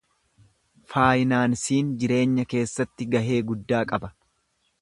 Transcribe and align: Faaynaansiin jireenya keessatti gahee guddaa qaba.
Faaynaansiin 0.93 1.93
jireenya 2.05 2.47
keessatti 2.55 3.11
gahee 3.15 3.41
guddaa 3.53 3.87
qaba. 3.93 4.15